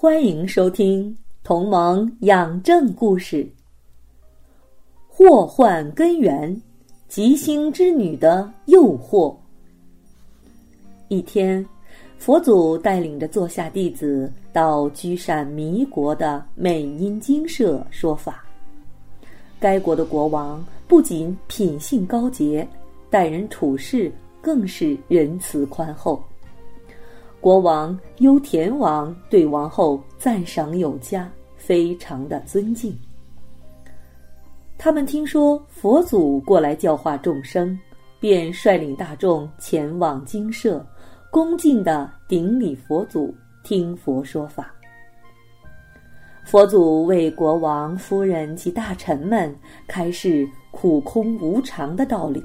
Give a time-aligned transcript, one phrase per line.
[0.00, 1.12] 欢迎收听
[1.42, 3.42] 《同盟养正故事》。
[5.08, 6.62] 祸患根源，
[7.08, 9.34] 吉星之女的诱惑。
[11.08, 11.66] 一天，
[12.16, 18.44] 佛祖带领着座下弟子到居善弥国的美音精舍说法。
[19.58, 22.64] 该国的国王不仅品性高洁，
[23.10, 26.22] 待人处事更是仁慈宽厚。
[27.40, 32.96] 国王优田王对王后赞赏有加，非常的尊敬。
[34.76, 37.78] 他们听说佛祖过来教化众生，
[38.18, 40.84] 便率领大众前往精舍，
[41.30, 43.32] 恭敬的顶礼佛祖，
[43.62, 44.74] 听佛说法。
[46.44, 49.54] 佛祖为国王夫人及大臣们
[49.86, 52.44] 开示苦空无常的道理，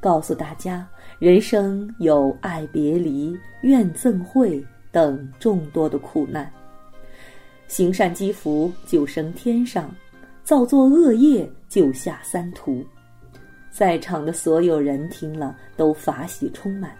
[0.00, 0.86] 告诉大家。
[1.18, 6.48] 人生有爱别离、怨憎会等众多的苦难，
[7.66, 9.92] 行善积福就升天上，
[10.44, 12.84] 造作恶业就下三途。
[13.72, 16.96] 在场的所有人听了都法喜充满，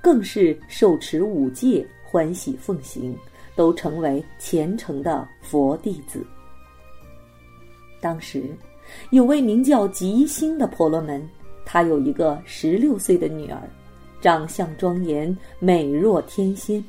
[0.00, 3.16] 更是受持五戒，欢喜奉行，
[3.56, 6.24] 都成为虔诚的佛弟子。
[8.00, 8.44] 当时，
[9.10, 11.28] 有位名叫吉星的婆罗门。
[11.66, 13.60] 他有一个十六岁的女儿，
[14.22, 16.82] 长相庄严，美若天仙。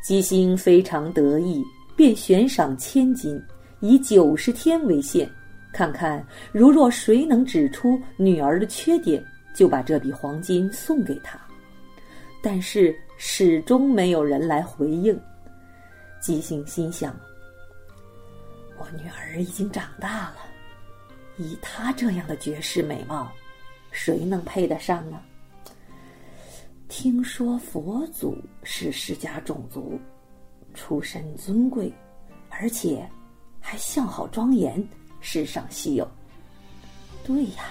[0.00, 1.62] 吉星非常得意，
[1.96, 3.42] 便悬赏千金，
[3.80, 5.28] 以九十天为限，
[5.72, 9.22] 看看如若谁能指出女儿的缺点，
[9.54, 11.38] 就把这笔黄金送给他。
[12.42, 15.18] 但是始终没有人来回应。
[16.20, 17.14] 吉星心想：
[18.78, 20.36] 我女儿已经长大了，
[21.38, 23.32] 以她这样的绝世美貌。
[23.94, 25.20] 谁能配得上呢？
[26.88, 29.98] 听说佛祖是释迦种族，
[30.74, 31.92] 出身尊贵，
[32.50, 33.08] 而且
[33.60, 34.84] 还相好庄严，
[35.20, 36.06] 世上稀有。
[37.24, 37.64] 对呀，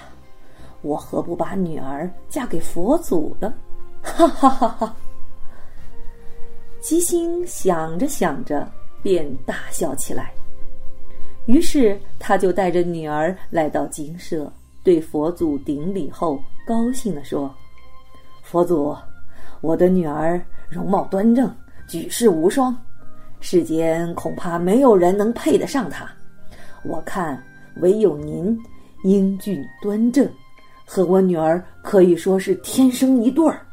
[0.81, 3.53] 我何不把女儿嫁给佛祖呢？
[4.01, 4.95] 哈哈哈哈！
[6.81, 8.66] 吉星想着想着，
[9.01, 10.34] 便大笑起来。
[11.47, 14.51] 于是他就带着女儿来到精舍。
[14.83, 17.49] 对佛祖顶礼后，高兴地说
[18.44, 18.94] ：“佛祖，
[19.61, 20.39] 我的女儿
[20.69, 21.49] 容貌端正，
[21.88, 22.75] 举世无双，
[23.39, 26.05] 世间恐怕没有人能配得上她。
[26.83, 27.41] 我看
[27.77, 28.59] 唯有您
[29.05, 30.29] 英俊端正，
[30.85, 33.66] 和我女儿可以说是天生一对儿，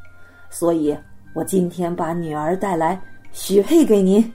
[0.49, 0.97] 所以
[1.35, 3.01] 我今天把女儿带来
[3.33, 4.33] 许配给您。”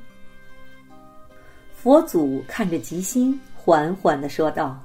[1.74, 4.78] 佛祖看着吉星，缓缓地说道。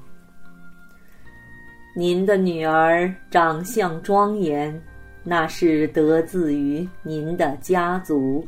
[1.93, 4.81] 您的女儿长相庄严，
[5.25, 8.41] 那是得自于您的家族；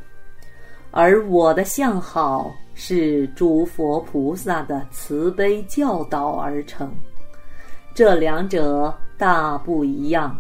[0.93, 6.95] 而我的相好是诸佛菩萨的慈悲教导而成，
[7.93, 10.39] 这两者大不一样。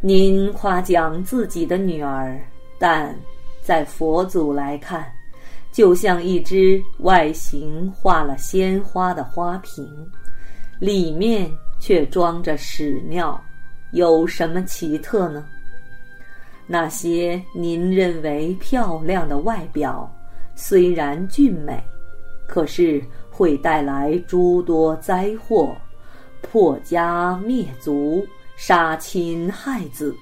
[0.00, 2.40] 您夸奖自己的女儿，
[2.78, 3.12] 但
[3.60, 5.04] 在佛祖来看，
[5.72, 9.84] 就像一只外形画了鲜花的花瓶，
[10.78, 11.50] 里面。
[11.78, 13.40] 却装着屎尿，
[13.92, 15.44] 有什么奇特呢？
[16.66, 20.10] 那些您认为漂亮的外表，
[20.54, 21.82] 虽然俊美，
[22.46, 25.74] 可是会带来诸多灾祸，
[26.42, 30.14] 破家灭族、杀亲害子，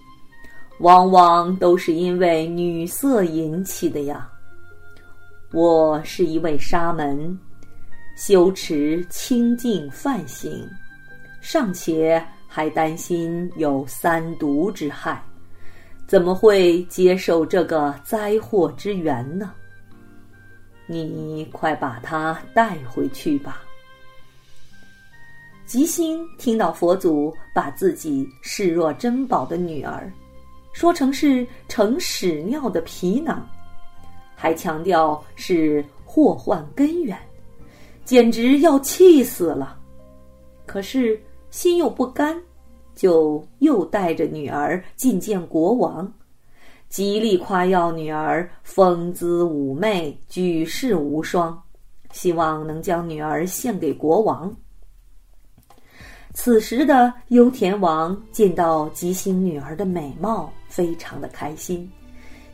[0.78, 4.30] 往往都是因为女色引起的呀。
[5.52, 7.36] 我是一位沙门，
[8.16, 10.68] 修持清净梵行。
[11.48, 15.22] 尚且还担心有三毒之害，
[16.04, 19.52] 怎么会接受这个灾祸之源呢？
[20.88, 23.62] 你快把他带回去吧。
[25.66, 30.12] 吉星听到佛祖把自己视若珍宝的女儿，
[30.72, 33.48] 说成是盛屎尿的皮囊，
[34.34, 37.16] 还强调是祸患根源，
[38.04, 39.78] 简直要气死了。
[40.66, 41.16] 可是。
[41.56, 42.38] 心又不甘，
[42.94, 46.12] 就又带着女儿觐见国王。
[46.90, 51.58] 极力夸耀女儿风姿妩媚、举世无双，
[52.12, 54.54] 希望能将女儿献给国王。
[56.34, 61.90] 此时的优田王见到吉星女儿的美貌，非常的开心，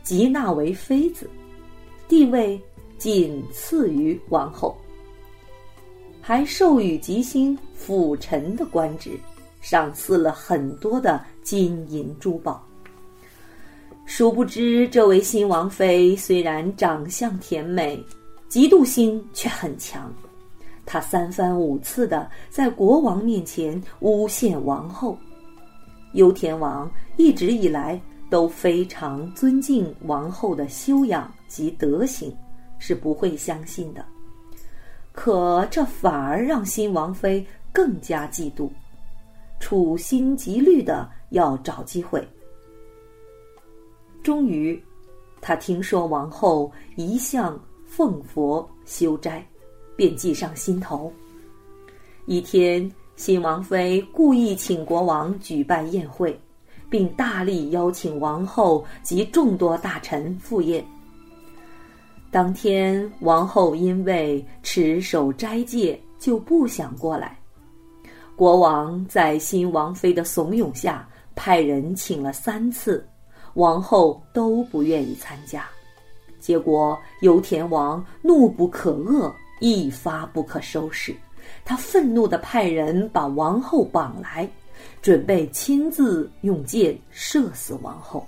[0.01, 1.29] 即纳为妃子，
[2.07, 2.57] 地位
[2.97, 4.77] 仅次于王后，
[6.25, 9.11] 还授予吉星辅臣的官职，
[9.59, 12.65] 赏赐了很多的金银珠宝。
[14.05, 18.01] 殊不知，这位新王妃虽然长相甜美，
[18.49, 20.09] 嫉妒心却很强。
[20.85, 25.17] 她三番五次的在国王面前诬陷王后。
[26.13, 27.99] 幽田王一直以来
[28.29, 32.33] 都非常尊敬王后的修养及德行，
[32.79, 34.05] 是不会相信的。
[35.13, 38.69] 可这反而让新王妃更加嫉妒，
[39.59, 42.27] 处心积虑的要找机会。
[44.23, 44.81] 终于，
[45.39, 49.45] 他听说王后一向奉佛修斋，
[49.95, 51.13] 便计上心头。
[52.25, 56.39] 一天，新王妃故意请国王举办宴会，
[56.89, 60.83] 并大力邀请王后及众多大臣赴宴。
[62.33, 67.37] 当天，王后因为持守斋戒，就不想过来。
[68.35, 73.07] 国王在新王妃的怂恿下，派人请了三次。
[73.53, 75.67] 王后都不愿意参加，
[76.39, 81.15] 结果油田王怒不可遏，一发不可收拾。
[81.63, 84.49] 他愤怒的派人把王后绑来，
[85.03, 88.25] 准备亲自用箭射死王后。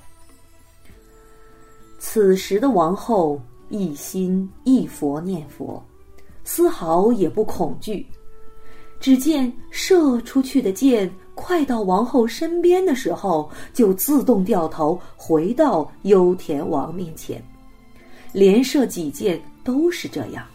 [1.97, 3.41] 此时的王后
[3.75, 5.83] 一心一佛念佛，
[6.45, 8.07] 丝毫也不恐惧。
[8.99, 11.11] 只见射出去的箭。
[11.37, 17.43] 快到王后身边的时候，就自动掉头回到幽田王面前，
[18.31, 20.45] 连射几箭都是这样。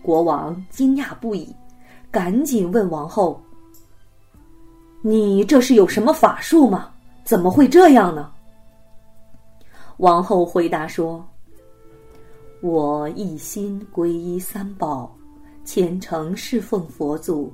[0.00, 1.54] 国王惊讶不已，
[2.10, 3.38] 赶紧问王后
[5.04, 6.88] ：“你这是有什么法术吗？
[7.22, 8.32] 怎么会这样呢？”
[9.98, 11.22] 王后回答说
[12.60, 15.16] ：“我一心皈依三宝，
[15.64, 17.52] 虔诚侍奉佛祖。”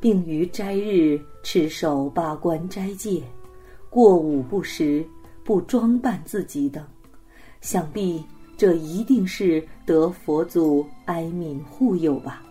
[0.00, 3.22] 并于斋日持守八关斋戒，
[3.90, 5.06] 过午不食，
[5.44, 6.82] 不装扮自己等，
[7.60, 8.24] 想必
[8.56, 12.42] 这一定是得佛祖哀悯护佑吧。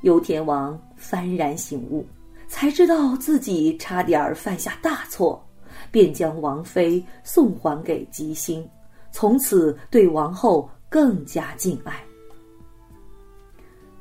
[0.00, 2.04] 游田王幡然醒悟，
[2.48, 5.40] 才知道自己差点犯下大错，
[5.92, 8.68] 便将王妃送还给吉星，
[9.16, 12.04] 从此对王后更加敬爱。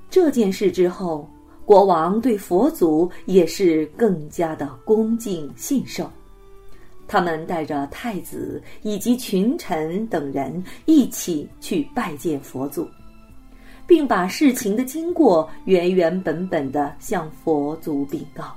[0.10, 1.26] 这件事之后。
[1.66, 6.08] 国王对佛祖也是更加的恭敬信受，
[7.08, 12.88] 他们带着太子以及群臣等人一起去拜见佛祖，
[13.88, 18.56] 并把事情的经过原原本本的向佛祖禀告。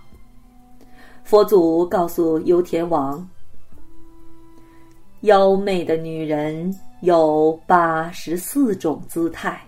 [1.25, 3.27] 佛祖告诉优田王
[5.23, 9.61] ：“妖媚的女人有八十四种姿态，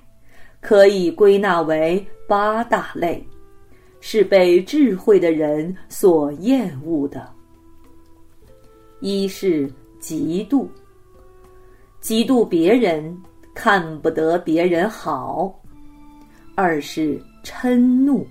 [0.60, 3.24] 可以归纳为八大类。”
[4.02, 7.28] 是被智慧的人所厌恶的。
[9.00, 9.70] 一是
[10.00, 10.66] 嫉妒，
[12.00, 13.14] 嫉妒别人，
[13.54, 15.54] 看不得别人好；
[16.54, 18.26] 二是嗔怒，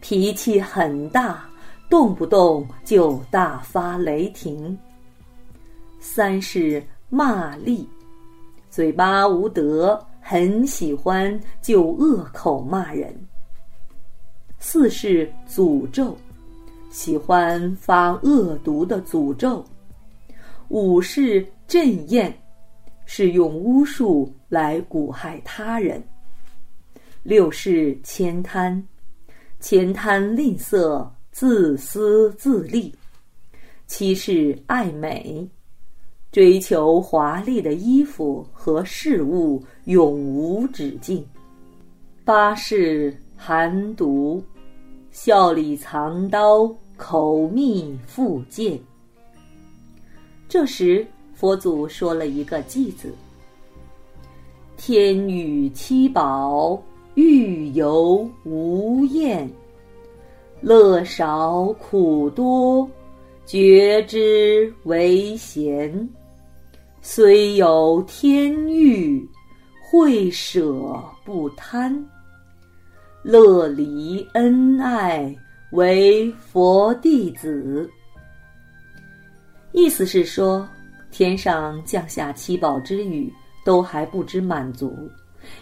[0.00, 1.44] 脾气很大，
[1.90, 4.72] 动不动就大发雷霆；
[6.06, 7.86] 三是骂力，
[8.70, 13.12] 嘴巴无德，很喜欢就恶口骂人。
[14.60, 16.16] 四是诅咒，
[16.90, 19.62] 喜欢发恶毒的诅咒；
[20.68, 22.32] 五是镇艳，
[23.04, 26.00] 是用巫术来蛊害他人；
[27.24, 28.82] 六是悭贪，
[29.60, 32.92] 悭贪吝啬，自私自利；
[33.88, 35.46] 七是爱美，
[36.36, 41.24] 追求华丽的衣服和事物，永无止境；
[42.26, 44.44] 八是寒毒。
[45.10, 48.78] 笑里藏刀，口蜜腹剑。
[50.46, 53.14] 这时，佛祖说了一个“偈”字
[54.76, 56.78] ：“天与七宝，
[57.14, 59.48] 欲游无厌；
[60.60, 62.86] 乐少苦多，
[63.46, 66.06] 觉之为贤。
[67.08, 69.24] 虽有天欲，
[69.80, 72.04] 会舍不贪。”
[73.22, 75.32] 乐离恩爱
[75.70, 77.88] 为佛弟子，
[79.70, 80.68] 意思是说，
[81.12, 83.32] 天上降下七宝之雨，
[83.64, 84.92] 都还不知满足。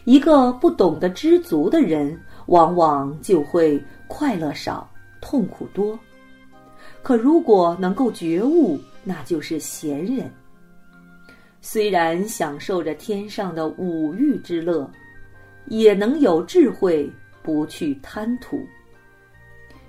[0.04, 5.96] 一个不懂得知足的人，往往就会快乐少，痛苦多。
[7.02, 10.32] 可如果能够觉悟，那就是贤人。
[11.66, 14.88] 虽然享受着天上的五欲之乐，
[15.64, 17.10] 也能有智慧，
[17.42, 18.62] 不去贪图，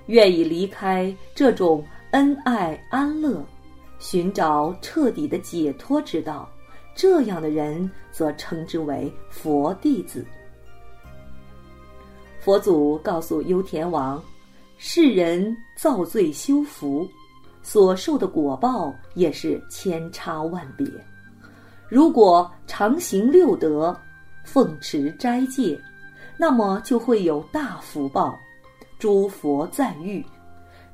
[0.05, 3.45] 愿意离开这种恩爱安乐。
[3.99, 6.49] 寻找彻底的解脱之道，
[6.95, 10.25] 这样的人则称之为佛弟子。
[12.39, 14.23] 佛祖告诉优田王，
[14.77, 17.05] 世人造罪修福，
[17.61, 20.87] 所受的果报也是千差万别。
[21.87, 23.95] 如果常行六德，
[24.43, 25.79] 奉持斋戒，
[26.37, 28.37] 那么就会有大福报，
[28.97, 30.25] 诸佛赞誉。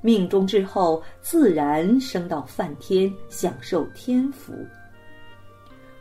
[0.01, 4.53] 命中之后，自然升到梵天，享受天福。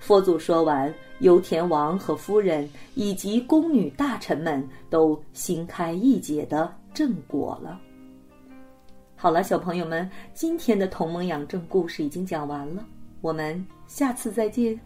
[0.00, 7.78] 佛祖说完，由田王和夫人以及宫女大臣们都心开意解的正果了。
[9.14, 12.82] 好了，小朋友们，今天的同盟养正故事已经讲完了，
[13.20, 14.78] 我们下次再见。